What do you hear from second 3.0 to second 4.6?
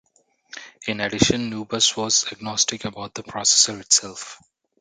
the processor itself.